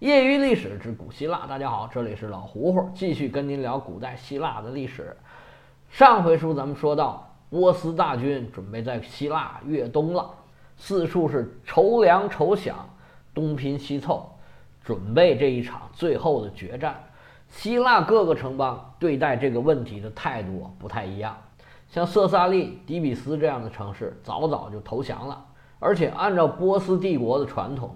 [0.00, 5.14] 业余历史之古希腊，大家好，这里是老胡胡，继续跟您聊古代希腊的历史。
[5.90, 10.30] 上回书咱们说到，波斯大军准备在希腊越冬了，
[10.78, 12.72] 四处是筹粮筹饷，
[13.34, 14.26] 东拼西凑，
[14.82, 16.98] 准备这一场最后的决战。
[17.50, 21.36] 希腊各个城邦对待这个问题的态度不太一样，
[21.90, 25.44] 像色萨利、底比斯这样的城市早早就投降了，
[25.78, 27.94] 而且按照波斯帝国的传统。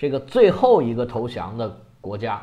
[0.00, 2.40] 这个最后一个投降的国家，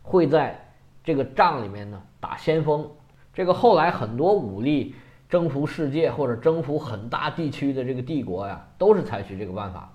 [0.00, 0.56] 会在
[1.02, 2.88] 这个仗里面呢打先锋。
[3.32, 4.94] 这个后来很多武力
[5.28, 9.92] 征服世界或者征服很大地区的这个帝国呀，都是采取这个办法。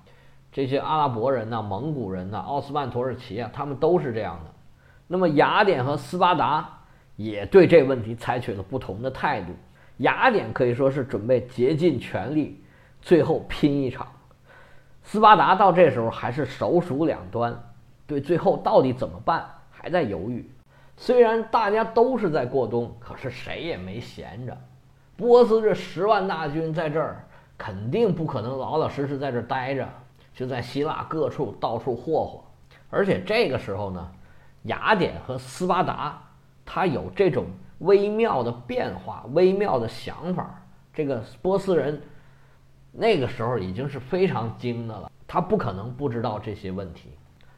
[0.51, 4.51] 这些阿拉伯人呐、蒙古人呐、奥斯曼土耳其啊，他们都是这样的。
[5.07, 6.81] 那么雅典和斯巴达
[7.15, 9.53] 也对这问题采取了不同的态度。
[9.99, 12.61] 雅典可以说是准备竭尽全力，
[13.01, 14.05] 最后拼一场。
[15.11, 17.59] 斯巴达到这时候还是手鼠两端，
[18.05, 20.47] 对最后到底怎么办还在犹豫。
[20.97, 24.55] 虽然大家都是在过冬，可是谁也没闲着。
[25.17, 27.25] 波斯这十万大军在这儿，
[27.57, 29.89] 肯定不可能老老实实在这儿待着，
[30.31, 32.43] 就在希腊各处到处霍霍。
[32.91, 34.11] 而且这个时候呢，
[34.65, 36.21] 雅典和斯巴达，
[36.63, 37.47] 他有这种
[37.79, 40.61] 微妙的变化、微妙的想法。
[40.93, 41.99] 这个波斯人。
[42.91, 47.09] 那个时候已经是非常精的了，他不可能不知道这些问题。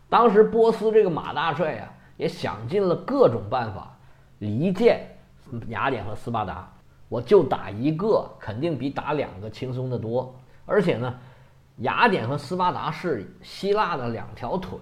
[0.09, 3.97] 当时波斯这个马大帅啊，也想尽了各种办法
[4.39, 5.07] 离间
[5.69, 6.69] 雅典和斯巴达。
[7.07, 10.33] 我就打一个，肯定比打两个轻松的多。
[10.65, 11.13] 而且呢，
[11.77, 14.79] 雅典和斯巴达是希腊的两条腿，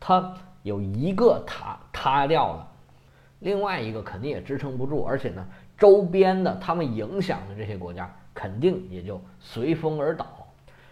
[0.00, 2.68] 它有一个塌塌掉了，
[3.40, 5.04] 另外一个肯定也支撑不住。
[5.04, 8.10] 而且呢，周边的他们影响的这些国家。
[8.34, 10.26] 肯定也就随风而倒，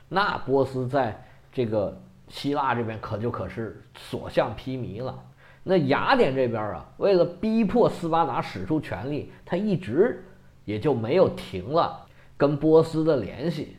[0.09, 1.21] 那波斯在
[1.53, 5.19] 这个希腊这边可就可是所向披靡了。
[5.65, 10.25] 那雅典这边啊，为了逼迫斯巴达使出全力，他一直
[10.65, 13.77] 也就没有停了跟波斯的联系。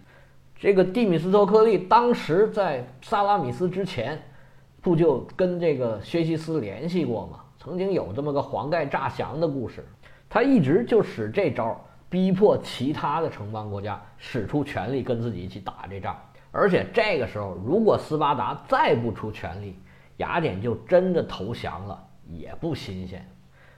[0.56, 4.22] 这个蒂米斯托克利当时在萨拉米斯之前，
[4.82, 7.40] 不就跟这个薛西斯联系过吗？
[7.58, 9.86] 曾经有这么个黄盖诈降的故事，
[10.30, 11.80] 他一直就使这招。
[12.14, 16.16] 逼迫其他的城邦国家使出全力跟自己一起打这仗，
[16.52, 19.76] 而且这个时候，如果斯巴达再不出全力，
[20.18, 23.28] 雅典就真的投降了，也不新鲜。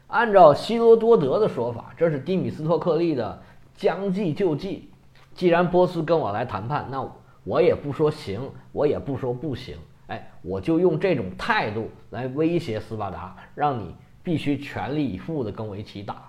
[0.07, 3.41] 按照希罗多德的说法，这是蒂米斯托克利的
[3.73, 4.89] 将计就计。
[5.33, 7.09] 既然波斯跟我来谈判，那
[7.45, 16.21] 我也不说行，我也不说不行，哎，我就用这种态度来威胁斯巴达，让你必须全力以赴的跟我一起打。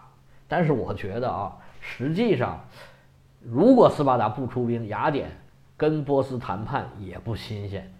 [0.46, 1.52] 但是我觉得啊。
[1.88, 2.58] 实际上，
[3.40, 5.30] 如果斯巴达不出兵，雅典
[5.76, 7.90] 跟波斯谈判也不新鲜。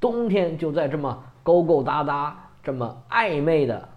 [0.00, 3.88] 冬天就在这么勾勾搭搭、这么暧昧的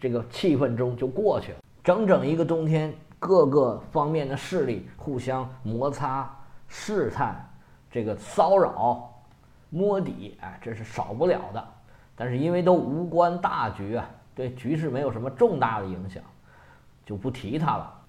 [0.00, 1.58] 这个气氛中就过去了。
[1.84, 6.28] 整整一个冬天，各个方面的势力互相摩擦、
[6.66, 7.46] 试探、
[7.90, 9.12] 这个骚扰、
[9.68, 11.62] 摸底，哎，这是少不了的。
[12.16, 16.22] 但是因为都无关大局啊，对局势没有什么重大的影响，
[17.04, 18.00] 就不提它了。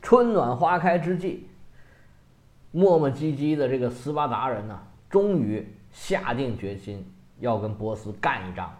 [0.00, 1.46] 春暖花开之际，
[2.70, 4.78] 磨磨唧唧的这个斯巴达人呢，
[5.10, 7.04] 终于下定决心
[7.40, 8.70] 要跟波斯干一仗。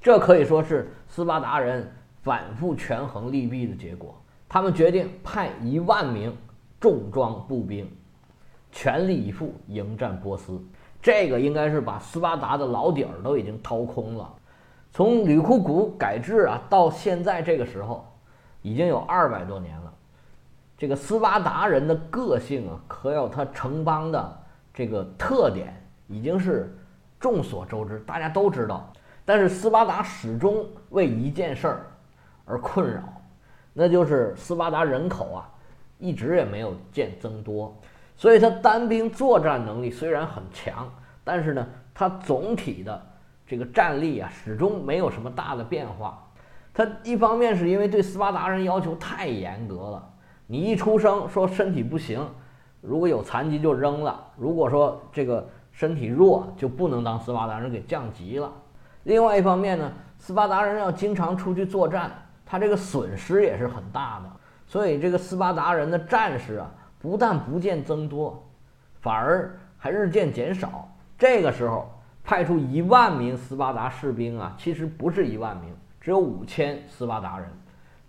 [0.00, 1.90] 这可以说是斯巴达人
[2.22, 4.14] 反复权衡利弊的结果。
[4.48, 6.36] 他们决定派一万名
[6.78, 7.90] 重装步兵，
[8.70, 10.60] 全力以赴迎战波斯。
[11.00, 14.30] 这个应该是把斯巴达的老底儿都已经掏空了。
[14.92, 18.06] 从吕库古改制啊，到现在这个时候，
[18.60, 19.81] 已经有二百多年了。
[20.82, 24.42] 这个斯巴达人的个性啊，可有他城邦的
[24.74, 26.76] 这个特点，已经是
[27.20, 28.92] 众所周知，大家都知道。
[29.24, 31.86] 但是斯巴达始终为一件事儿
[32.44, 33.04] 而困扰，
[33.72, 35.48] 那就是斯巴达人口啊，
[36.00, 37.72] 一直也没有见增多。
[38.16, 41.64] 所以他单兵作战能力虽然很强，但是呢，
[41.94, 43.00] 他总体的
[43.46, 46.28] 这个战力啊，始终没有什么大的变化。
[46.74, 50.08] 他一方面是因为对斯巴达人要求太严格了。
[50.52, 52.22] 你一出生说身体不行，
[52.82, 58.52] 如果有残疾就扔了；如果说这个身体弱，就不能当斯巴达人给降级了。
[59.04, 62.12] 另外一方面呢，斯巴达人要经常出去作战，
[62.44, 64.30] 他这个损失也是很大的。
[64.66, 68.46] 所以这个斯巴达人的战士啊，不但不见增多，
[69.00, 70.86] 反而还日渐减少。
[71.16, 71.90] 这个时候
[72.22, 77.48] 派出一万名斯巴达士兵啊，其实不是一万名，只有五千斯巴达人，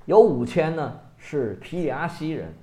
[0.04, 0.92] 有五千呢。
[1.26, 2.54] 是皮里阿西人，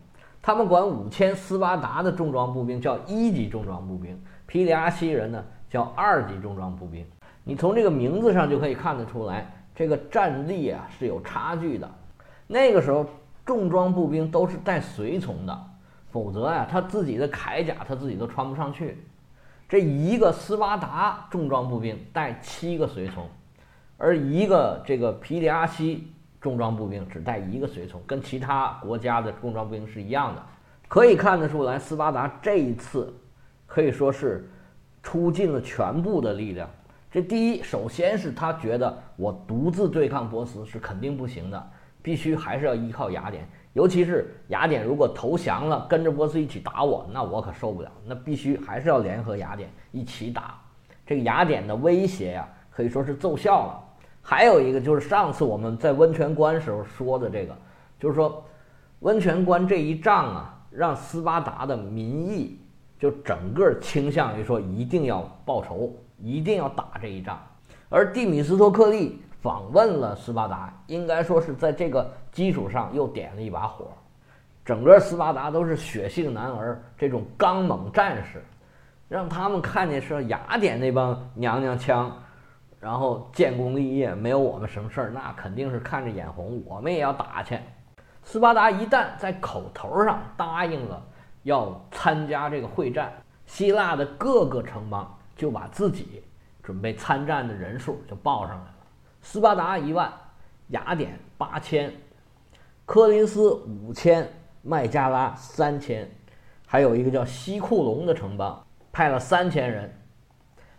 [0.43, 7.03] 他们管五千斯巴达的重装步兵叫一级重装步兵，皮里阿西人呢叫二级重装步兵。
[7.43, 11.91] 你从这个名字上就可以看得出来，这个战力啊是有差距的。
[12.47, 13.07] 那个时候
[13.47, 15.59] 重装步兵都是带随从的，
[16.11, 19.03] 否则呀他自己的铠甲他自己都穿不上去。
[19.67, 23.27] 这一个斯巴达重装步兵带七个随从，
[23.97, 30.43] 而一个这个皮里阿西重装步兵只带一个随从，跟其他国家的重装步兵是一样的。
[30.89, 33.15] 可以看得出来，斯巴达这一次
[33.67, 34.49] 可以说是
[35.03, 36.69] 出尽了全部的力量。
[37.13, 41.71] 这第一，首先是他觉得我独自对抗波斯是肯定不行的，
[42.03, 43.47] 必须还是要依靠雅典。
[43.73, 47.93] 尤其是雅典如果投降了，跟着波斯一起打我，那我可受不了。
[48.05, 50.59] 那必须还是要联合雅典一起打。
[51.07, 53.90] 这个雅典的威胁呀，可以说是奏效了。
[54.23, 57.57] 还有一个就是上次我们在温泉关时候说的这个，
[57.99, 58.45] 就是说
[59.01, 62.59] 温泉关这一仗啊，让斯巴达的民意
[62.99, 65.95] 就整个倾向于说一定要报仇。
[66.23, 67.41] 一定要打这一仗，
[67.89, 73.87] 而蒂米斯托克利访问了斯巴达，应该说是在这个基础上又点了一把火。
[74.63, 78.45] 整个斯巴达都是血性男儿，这种刚猛战士，
[79.09, 82.15] 让他们看见说雅典那帮娘娘腔，
[82.81, 87.57] 然后建功立业，没有我们什么事儿，那肯定是看着眼红，我们也要打去。
[88.25, 91.01] 斯巴达一旦在口头上答应了
[91.43, 93.13] 要参加这个会战，
[93.47, 95.17] 希腊的各个城邦。
[95.37, 96.23] 就把自己
[96.63, 98.75] 准备参战的人数就报上来了：
[99.23, 100.13] 斯巴达一万，
[100.69, 101.91] 雅典八千，
[102.85, 104.31] 科林斯五千，
[104.61, 106.07] 麦加拉三千，
[106.67, 108.63] 还有一个叫西库隆的城邦
[108.93, 109.91] 派了三千人，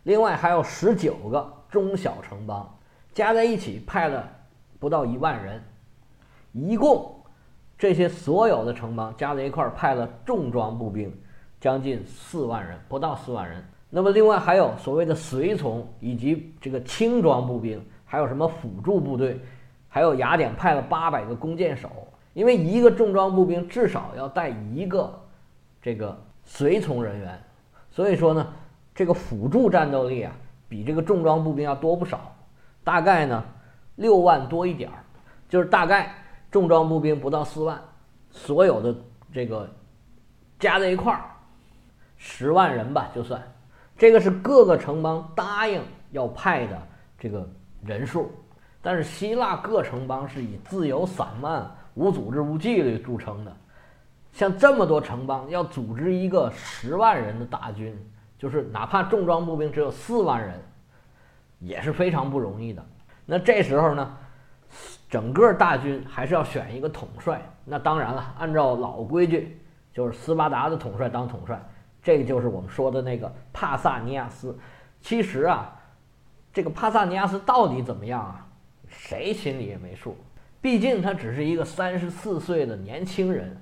[0.03, 2.69] 另外还有十九个中小城邦，
[3.13, 4.29] 加在一起派了
[4.79, 5.63] 不到一万人，
[6.51, 7.15] 一共
[7.77, 11.11] 这些所有的城邦加在一块儿派了重装步兵
[11.59, 13.65] 将近四万人，不到四万人。
[13.89, 19.39] 那么，另外还有所谓的随从，以及这个轻装步兵，还有什么辅助部队，
[19.89, 21.89] 还有雅典派了八百个弓箭手，
[22.33, 25.13] 因为一个重装步兵至少要带一个
[25.81, 27.41] 这个随从人员，
[27.89, 28.53] 所以说呢，
[28.95, 30.33] 这个辅助战斗力啊，
[30.71, 32.33] 比这个重装步兵要多不少，
[32.81, 33.43] 大概呢
[33.97, 35.03] 六万多一点儿，
[35.49, 36.15] 就是大概
[36.49, 37.77] 重装步兵不到四万，
[38.29, 38.95] 所有的
[39.33, 39.69] 这个
[40.57, 41.25] 加在一块儿
[42.15, 43.43] 十万人吧，就算。
[43.97, 45.81] 这个是各个城邦答应
[46.11, 46.81] 要派的
[47.19, 47.45] 这个
[47.83, 48.31] 人数，
[48.81, 53.53] 但是希腊各城邦是以自由散漫、无组织、无纪律著称的。
[54.31, 57.93] 像这么多城邦要组织一个十万人的大军，
[58.41, 60.59] 就是哪怕重装步兵只有四万人，
[61.59, 62.83] 也是非常不容易的。
[63.23, 64.17] 那这时候呢，
[65.07, 67.39] 整个大军还是要选一个统帅。
[67.63, 69.61] 那当然了，按照老规矩，
[69.93, 71.63] 就是斯巴达的统帅当统帅。
[72.01, 74.57] 这个就是我们说的那个帕萨尼亚斯。
[75.01, 75.79] 其实啊，
[76.51, 78.47] 这个帕萨尼亚斯到底怎么样啊？
[78.87, 80.17] 谁心里也没数。
[80.59, 83.55] 毕竟他只是一个三十四岁的年轻人，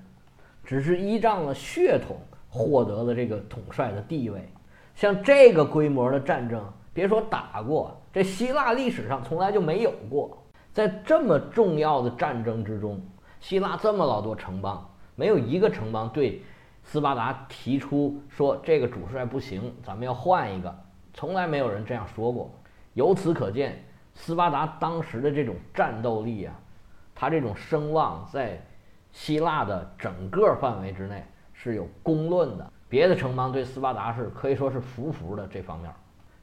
[0.64, 2.16] 只是依仗了血统
[2.48, 4.50] 获得了这个统帅的地位。
[5.00, 6.62] 像这个规模的战争，
[6.94, 10.38] 别说打过，这希腊历史上从来就没有过。
[10.74, 13.02] 在这么重要的战争之中，
[13.40, 14.86] 希腊这么老多城邦，
[15.16, 16.44] 没有一个城邦对。
[16.84, 20.76] 斯巴达提出说：“这个主帅不行，咱们要换一个。”
[21.16, 22.52] 从来没有人这样说过。
[22.94, 23.82] 由此可见，
[24.14, 26.54] 斯巴达当时的这种战斗力啊，
[27.16, 28.62] 他这种声望在
[29.14, 32.70] 希腊的整个范围之内是有公论的。
[32.90, 35.48] 别的城邦对斯巴达是可以说是服服的。
[35.48, 35.94] 这方面，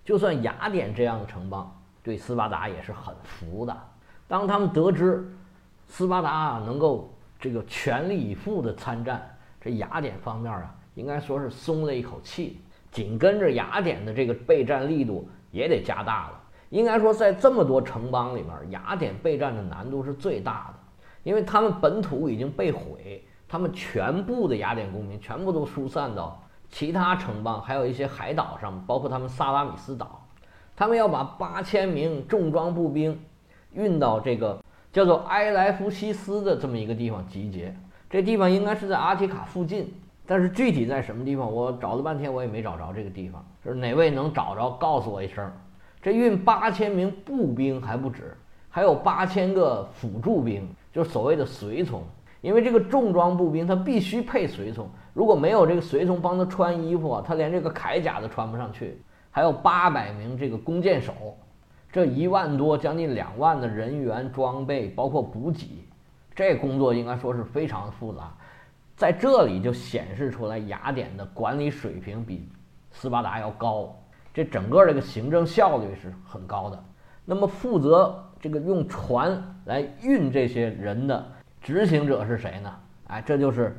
[0.04, 1.70] 就算雅典这样的城邦
[2.02, 3.76] 对斯巴达也是很服的。
[4.28, 5.28] 当他们得知
[5.88, 12.60] 斯巴达能够这个全力以赴的参战，这雅典方面啊，应该说是松了一口气。
[12.92, 16.40] 紧跟着雅典的这个备战力度也得加大了。
[16.70, 20.74] 应该说，在这么多城邦里面，雅典备战的难度是最大的，
[21.22, 30.26] 因为他们本土已经被毁，他们全部的雅典公民全部都疏散到其他城邦，还有一些海岛上，包括他们萨拉米斯岛。
[30.74, 33.18] 他们要把八千名重装步兵
[33.72, 34.62] 运到这个
[34.92, 37.74] 叫做埃莱夫西斯的这么一个地方集结。
[38.10, 39.94] 这地方应该是在阿提卡附近，
[40.26, 43.44] 但是具体在什么地方，我找了半天我也没找着这个地方。
[43.64, 45.50] 就是哪位能找着，告诉我一声。
[46.02, 48.36] 这运八千名步兵还不止，
[48.68, 52.02] 还有八千个辅助兵，就是所谓的随从。
[52.46, 59.02] 因为这个重装步兵他必须配随从，如果没有这个随从帮他穿衣服啊，他连这个铠甲都穿不上去。
[59.32, 61.12] 还有八百名这个弓箭手，
[61.90, 65.84] 这一万多将近两万的人员装备，包括补给。
[66.36, 68.32] 这工作应该说是非常复杂，
[68.94, 72.48] 在这里就显示出来雅典的管理水平比
[72.92, 73.92] 斯巴达要高。
[74.32, 76.80] 这整个这个行政效率是很高的。
[77.24, 81.26] 那么负责这个用船来运这些人的
[81.60, 82.72] 执行者是谁呢？
[83.08, 83.76] 哎，这就是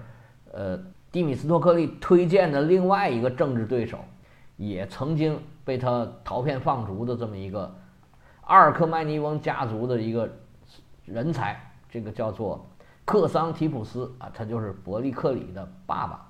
[0.51, 0.77] 呃
[1.11, 3.99] 蒂米斯托克利推荐的另外一个政治对手，
[4.55, 7.73] 也曾经被他陶片放逐的这么一个
[8.41, 10.29] 阿尔克麦尼翁家族的一个
[11.05, 12.65] 人才，这个叫做
[13.05, 16.23] 克桑提普斯啊，他就是伯利克里的爸爸。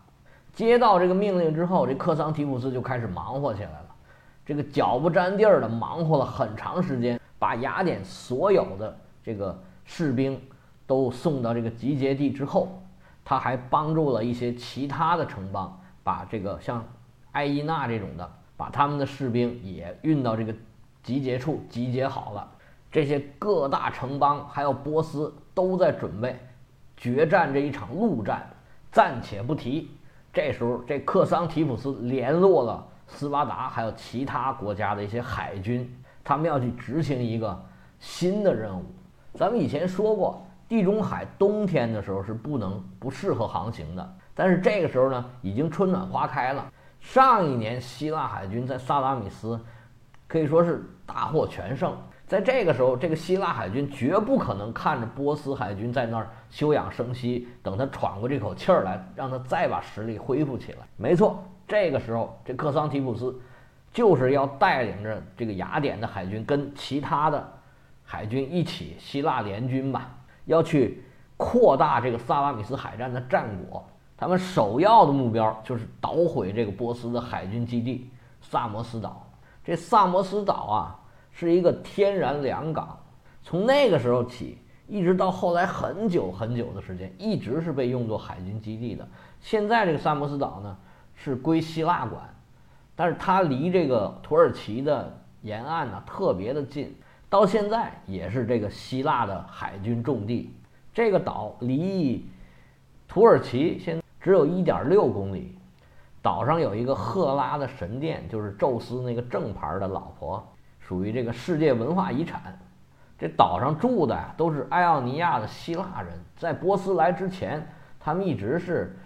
[0.53, 3.95] 接到这个命令之后，这克桑提普斯就开始忙活起来了。
[4.43, 10.39] 这个脚不沾地儿的忙活了很长时间，把雅典所有的这个士兵
[10.87, 12.81] 都送到这个集结地之后，
[13.23, 16.83] 他还帮助了一些其他的城邦，把这个像
[17.33, 20.55] 埃伊纳这种的，把他们的士兵也运到这个
[21.03, 22.49] 集结处集结好了。
[22.89, 26.39] 这些各大城邦还有波斯都在准备
[26.95, 28.47] 决战这一场陆战，
[28.91, 29.91] 暂且不提。
[30.31, 32.87] 这时候，这克桑提普斯联络了。
[33.09, 35.89] 斯巴达还有其他国家的一些海军，
[36.23, 37.65] 他们要去执行一个
[37.99, 38.83] 新的任务。
[39.33, 46.65] 咱们以前说过，地中海冬天的时候是不能不适合航行的，但是这个时候呢，已经春暖花开了。
[46.99, 49.59] 上一年希腊海军在萨拉米斯
[50.27, 51.95] 可以说是大获全胜，
[52.25, 60.79] 在这个时候，这个希腊海军绝不可能看着波斯海军在那儿休养生息，等他喘过这口气儿来，让他再把实力恢复起来。
[60.97, 61.43] 没错。
[61.67, 63.37] 这个时候，这克桑提普斯
[63.91, 67.45] 就是要带领着这个雅典的海军，跟其他的
[68.03, 70.09] 海军一起希腊联军吧，
[70.47, 71.03] 要去
[71.37, 73.85] 扩大这个萨拉米斯海战的战果。
[74.17, 78.09] 他们首要的目标就是捣毁这个波斯的海军基地
[78.41, 79.23] 萨摩斯岛。
[79.63, 80.99] 这萨摩斯岛啊，
[81.31, 82.97] 是一个天然良港，
[83.43, 89.07] 从那个时候起，一直到后来很久很久的时间，一直是被用作海军基地的。
[89.39, 90.75] 现在这个萨摩斯岛呢？
[91.19, 92.21] 是归希腊管，
[92.95, 96.95] 但是它离这个土耳其的沿岸呢特别的近，
[97.29, 100.53] 到现在也是这个希腊的海军重地。
[100.93, 102.25] 这个岛离
[103.07, 105.57] 土耳其现只有一点六公里，
[106.21, 110.47] 岛上有一个赫拉的神殿，就是宙斯那个正牌的老婆，
[110.79, 112.57] 属于这个世界文化遗产。
[113.17, 117.67] 这岛上住的都是爱奥尼亚的希腊人，在波斯来之前，
[117.99, 118.97] 他们一直是。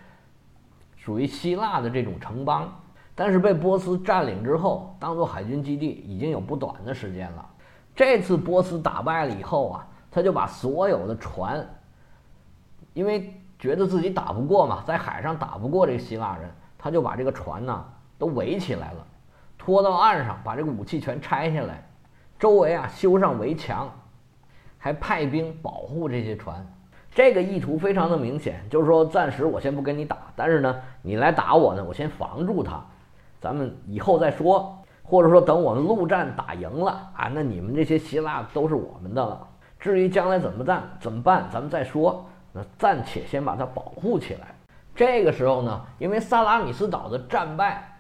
[1.04, 2.72] 属于希腊的这种城邦，
[3.16, 7.50] 但是被波斯占领之后，当做海军基地已经有不短的时间了。
[8.02, 11.64] 这次波斯打败了以后啊，他就把所有的船，
[12.96, 17.86] 因为觉得自己打不过嘛，在海上打不过这希腊人，他就把这个船呢
[18.18, 19.06] 都围起来了，
[19.56, 21.88] 拖到岸上，把这个武器全拆下来，
[22.40, 23.88] 周围啊修上围墙，
[24.80, 26.66] 还派兵保护这些船。
[27.14, 32.84] 这个意图非常的明显，就是说暂时我先不跟你打，但是呢，你来打我呢，我先防住他，
[33.40, 34.81] 咱们以后再说，
[35.12, 39.46] 或者说等我们陆战打赢了啊，那你们这些希腊都是我们的了。
[39.78, 42.26] 至于将来怎么办怎么办，咱们再说。
[42.54, 44.56] 那暂且先把它保护起来。
[44.96, 47.94] 这个时候呢，因为萨拉米斯岛的战败，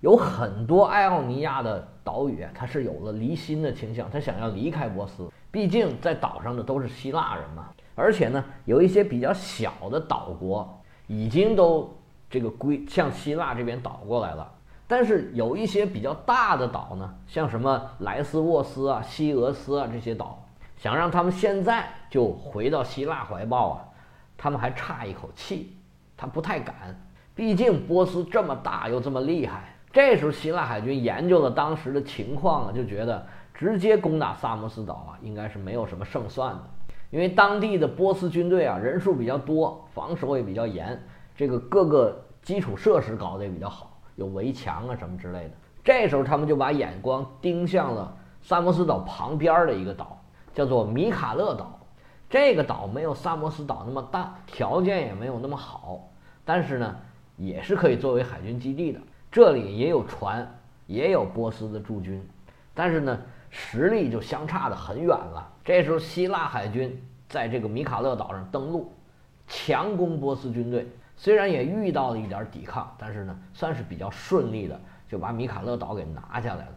[0.00, 7.70] 有很多爱奥尼亚的岛屿它是有了离心的倾向，他想要离开波斯，毕竟在岛上的都是希腊人嘛。
[7.94, 11.90] 而且呢，有一些比较小的岛国已经都
[12.28, 14.46] 这个归向希腊这边倒过来了，
[14.88, 20.42] 但是有一些比较大的岛呢，像什么莱斯沃斯啊、西俄斯啊这些岛，
[20.78, 23.84] 想让他们现在就回到希腊怀抱啊，
[24.38, 25.76] 他们还差一口气，
[26.16, 26.74] 他不太敢。
[27.34, 36.62] 毕竟波斯这么大又这么厉害，这时候希腊海军研究了当时的情况啊，就觉得直接攻打萨摩斯岛啊，应该是没有什么胜算的。
[37.10, 41.00] 因为当地的波斯军队啊，人数比较多，防守也比较严，
[41.36, 45.50] 这个各个基础设施搞得也比较好，有围墙啊什么之类的。
[45.82, 50.20] 这时候他们就把眼光盯向了萨摩斯岛旁边的一个岛，
[50.52, 51.78] 叫做米卡勒岛。
[52.28, 56.06] 这个岛没有萨摩斯岛那么大，条件也没有那么好，
[56.44, 56.96] 但是呢，
[57.36, 59.00] 也是可以作为海军基地的。
[59.32, 60.46] 这里也有船，
[60.86, 62.22] 也有波斯的驻军，
[62.74, 63.18] 但是呢。
[63.50, 65.50] 实力就相差的很远了。
[65.64, 68.92] 这时候，希腊海军在这个米卡勒岛上登陆，
[69.46, 70.86] 强攻波斯军队。
[71.18, 76.72] 虽然也遇到了一点抵抗，但是呢，算是比较顺利的，就把米卡勒岛给拿下来了。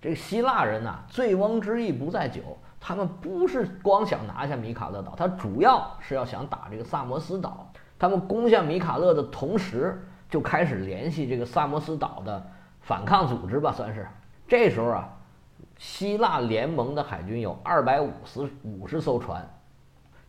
[0.00, 2.40] 这个希腊人呐，醉翁之意不在酒，
[2.80, 7.70] 他们不是光想拿下米卡勒岛，他主要是要想打这个萨摩斯岛。
[7.98, 12.44] 他们攻下米卡勒的同时，就开始联系这个萨摩斯岛的
[12.80, 14.08] 反抗组织吧，算是。
[14.48, 15.12] 这时候啊。
[15.78, 19.46] 希腊联盟的海军有二百五十五十艘船，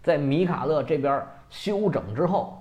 [0.04, 2.57] 在米卡勒这边休整之后，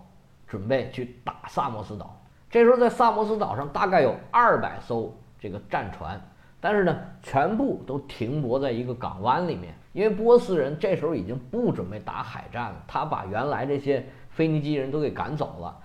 [0.57, 2.19] 准备去打萨摩斯岛。
[2.49, 6.19] 这时候，在萨摩斯岛上大概有二百艘这个战船，
[6.61, 15.77] 但是呢，全部都停泊在一个港湾里面，因为波斯人这时候已经不准备打海战了，他把原来这些腓尼基人都给赶走了，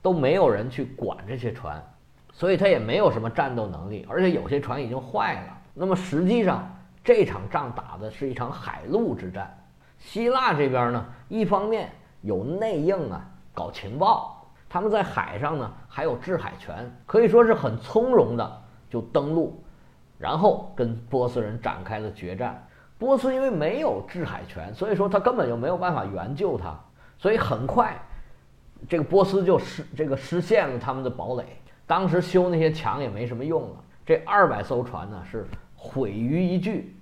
[0.00, 1.82] 都没有人去管这些船，
[2.32, 5.58] 所以他也没有什么战斗能力，而且有些船已经坏了。
[5.74, 6.66] 那么实际上
[7.04, 9.54] 这场仗打的是一场海陆之战，
[9.98, 11.90] 希腊这边呢，一方面
[12.22, 14.46] 有内应啊，搞情报。
[14.68, 19.64] 他们在海上呢，还有制海权，可以说是很从容的就登陆，
[20.18, 22.62] 然后跟波斯人展开了决战。
[22.98, 26.78] 波斯因为没有制海权，所以说他根本就没有办法援救他，
[27.16, 27.96] 所以很快，
[28.88, 31.44] 这个波斯就失这个失陷了他们的堡垒。
[31.86, 35.46] 当时修那些墙也没什么用了，这二百艘船呢是
[35.76, 36.92] 毁于一炬，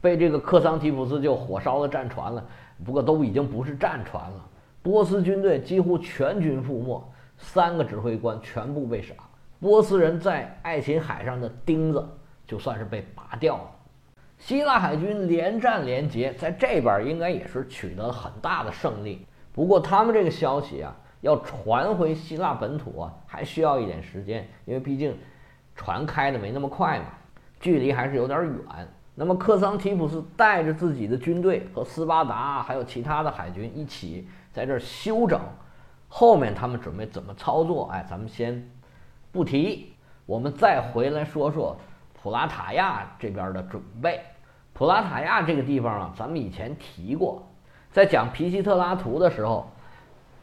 [0.00, 2.44] 被这个克桑提普斯就火烧了战船了。
[2.84, 4.44] 不过都已经不是战船了。
[4.88, 6.98] 波斯军队几乎全军覆没，
[7.36, 9.12] 三个指挥官全部被杀。
[9.60, 12.08] 波斯人在爱琴海上的钉子
[12.46, 13.70] 就算是被拔掉了。
[14.38, 19.26] 希腊海军连战连捷，在这边应该也是取得了很大的胜利。
[19.52, 25.14] 不过他们这个消息啊，要传回希腊本土啊，还需要一点时间，因为毕竟
[25.76, 27.04] 船开的没那么快嘛，
[27.60, 28.88] 距离还是有点远。
[29.14, 34.26] 那么克桑提普斯带着自己的军队和斯巴达还有其他的海军一起。
[34.58, 35.40] 在这儿休整，
[36.08, 37.88] 后面他们准备怎么操作？
[37.92, 38.68] 哎，咱们先
[39.30, 39.92] 不提，
[40.26, 41.76] 我们再回来说说
[42.20, 44.20] 普拉塔亚这边的准备。
[44.72, 47.46] 普拉塔亚这个地方啊，咱们以前提过，
[47.92, 49.70] 在讲皮西特拉图的时候，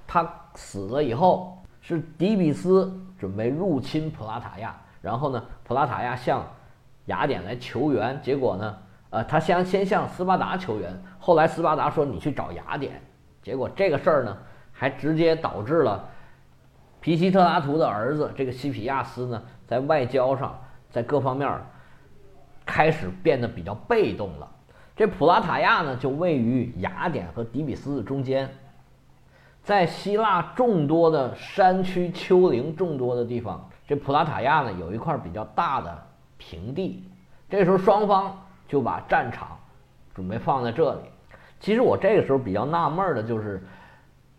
[0.07, 6.41] 他死了以后，是迪比斯准备入侵普拉塔亚，然后呢，普拉塔亚向
[7.07, 8.77] 雅典来求援，结果呢，
[9.09, 13.01] 呃，他先先向斯巴达求援，后来斯巴达说你去找雅典。
[13.45, 14.35] 结果这个事儿呢，
[14.73, 16.03] 还直接导致了
[16.99, 20.59] 皮西特拉图的儿子这个西皮亚斯呢，在外交上，
[20.89, 21.61] 在各方面
[22.65, 24.51] 开始变得比较被动了。
[24.95, 28.49] 这普拉塔亚呢，就位于雅典和底比斯的中间，
[29.61, 36.03] 在希腊众多的山区丘陵众多的地方，这普拉塔亚呢有一块比较大的
[36.39, 37.07] 平地。
[37.47, 38.35] 这时候双方
[38.67, 39.49] 就把战场
[40.15, 41.01] 准备放在这里。
[41.65, 43.59] 其实我这个时候比较纳闷的就是，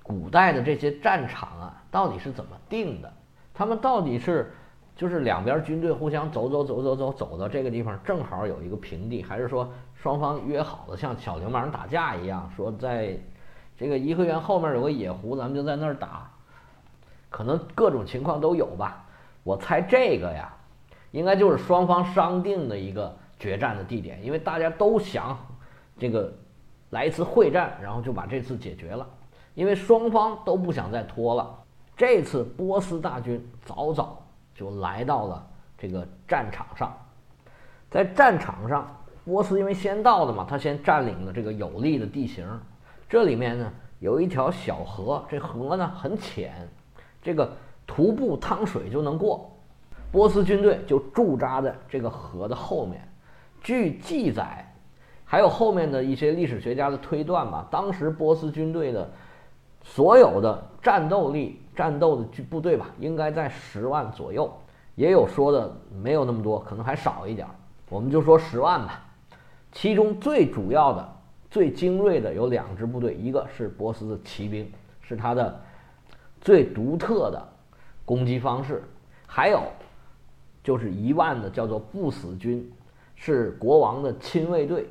[0.00, 3.12] 古代的这些战场啊，到底是怎么定的？
[3.52, 4.54] 他们到底是
[4.94, 13.18] 就是两边军队互相走走走走走走到这个地方，正好有一个平地，还是说双方约好了像小流氓打架一样，说在
[13.76, 16.30] 这个颐和园后面有个野湖，咱们就在那儿打？
[17.28, 19.04] 可能各种情况都有吧。
[19.42, 20.54] 我猜这个呀，
[21.10, 25.36] 应该就是双方商定的一个决战的地点，因为大家都想
[25.98, 26.32] 这个。
[26.90, 29.04] 来一次会战，然后就把这次解决了，
[29.54, 31.52] 因为双方都不想再拖了。
[31.96, 34.22] 这次波斯大军早早
[34.54, 35.46] 就来到了
[35.76, 36.96] 这个战场上，
[37.90, 38.88] 在战场上，
[39.24, 42.46] 波斯因为先到的嘛，他先占领了这个有利的地形。
[43.08, 46.68] 这里面呢有一条小河，这河呢很浅，
[47.20, 47.50] 这个
[47.84, 49.50] 徒步趟水就能过。
[50.12, 53.06] 波斯军队就驻扎在这个河的后面。
[53.60, 54.62] 据记载。
[55.28, 59.10] 还有后面的一些历史学家的推断吧，当时波斯军队的
[59.82, 64.48] 所有的战斗力、战斗的军部队吧，应该在十万左右，
[64.94, 67.50] 也有说的没有那么多，可能还少一点儿。
[67.88, 69.02] 我们就说十万吧。
[69.72, 71.08] 其中最主要的、
[71.50, 75.60] 最精锐的有两支部队，一个是波斯的骑兵，是他的
[76.40, 77.48] 最独特的
[78.04, 78.76] 攻击方式；
[79.26, 79.60] 还有
[80.62, 82.72] 就是一万的叫做不死军，
[83.16, 84.88] 是国王的亲卫队。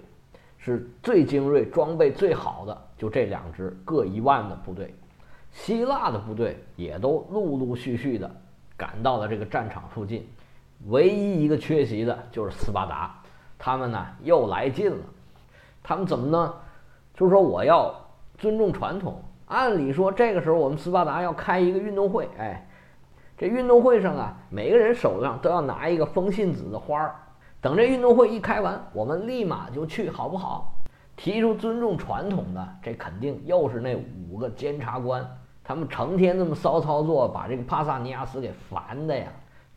[0.65, 4.91] 是最精锐、装备最好的，就这两支各一万的部队。
[5.51, 8.29] 希腊的部队也都陆陆续续的
[8.75, 10.27] 赶到了这个战场附近，
[10.87, 13.15] 唯一一个缺席的就是斯巴达，
[13.59, 14.97] 他们呢又来劲了。
[15.83, 16.51] 他们怎么呢？
[17.13, 17.93] 就是说我要
[18.39, 19.21] 尊重传统。
[19.45, 22.67] 按理说这个时候我们斯巴达要开一个运动会，哎，
[23.37, 27.15] 这运动会上啊，每个人手上都要拿一个风信子的花儿。
[27.65, 30.71] 等这运动会一开完，我们立马就去，好不好？
[31.15, 33.95] 提出尊重传统的，这肯定又是那
[34.29, 35.27] 五个监察官，
[35.63, 39.25] 他们成天这么骚操作，把这个帕萨尼亚斯给烦的呀。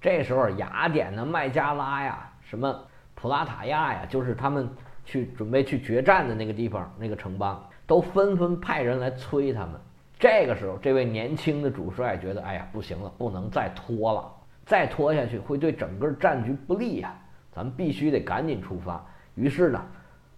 [0.03, 2.79] 这时候，雅典的麦加拉呀，什么
[3.15, 4.69] 普拉塔亚呀，就是他们
[5.07, 9.81] 去准备去决战的那个地方，那个城邦，都纷纷派人来催他们。
[10.19, 14.31] 这个时候，这位年轻的主帅觉得，哎呀，不行了，不能再拖了，
[14.67, 17.17] 再拖下去会对整个战局不利呀。
[17.53, 19.05] 咱们必须得赶紧出发。
[19.35, 19.85] 于是呢，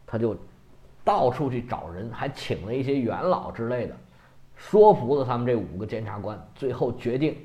[0.07, 0.37] 他就
[1.05, 3.97] 到处去找人，还请了一些元老之类的，
[4.57, 6.39] 说服了他们这五个监察官。
[6.55, 7.37] 最后决定，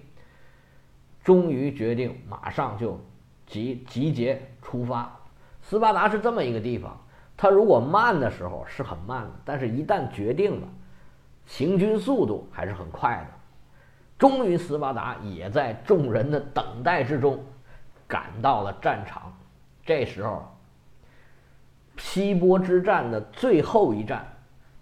[1.23, 2.99] 终于决定马上就
[3.45, 5.11] 集集结出发。
[5.61, 6.95] 斯巴达是这么一个地方，
[7.35, 10.67] 它如果慢的时候是很慢的，但是一旦决定了，
[11.45, 13.33] 行军速度还是很快的。
[14.17, 17.43] 终于，斯巴达也在众人的等待之中
[18.07, 19.34] 赶到了战场。
[19.85, 20.43] 这时候，
[21.97, 24.25] 西波之战的最后一战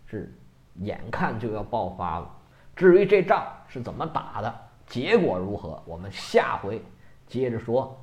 [0.07, 0.33] 是
[0.75, 2.31] 眼看就要爆发了。
[2.75, 4.55] 至于这仗是怎么打的，
[4.87, 6.81] 结果如何，我们下回
[7.27, 7.99] 接着说。